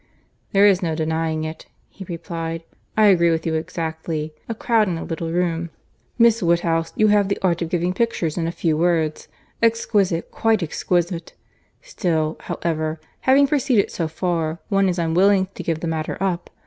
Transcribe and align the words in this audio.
"There 0.51 0.65
is 0.65 0.81
no 0.81 0.95
denying 0.95 1.43
it," 1.43 1.67
he 1.87 2.05
replied. 2.05 2.63
"I 2.97 3.05
agree 3.05 3.29
with 3.29 3.45
you 3.45 3.53
exactly. 3.53 4.33
A 4.49 4.55
crowd 4.55 4.87
in 4.87 4.97
a 4.97 5.03
little 5.03 5.31
room—Miss 5.31 6.41
Woodhouse, 6.41 6.91
you 6.95 7.09
have 7.09 7.27
the 7.29 7.37
art 7.43 7.61
of 7.61 7.69
giving 7.69 7.93
pictures 7.93 8.35
in 8.35 8.47
a 8.47 8.51
few 8.51 8.75
words. 8.75 9.27
Exquisite, 9.61 10.31
quite 10.31 10.63
exquisite!—Still, 10.63 12.37
however, 12.39 12.99
having 13.29 13.45
proceeded 13.45 13.91
so 13.91 14.07
far, 14.07 14.57
one 14.69 14.89
is 14.89 14.97
unwilling 14.97 15.49
to 15.53 15.61
give 15.61 15.81
the 15.81 15.87
matter 15.87 16.17
up. 16.19 16.49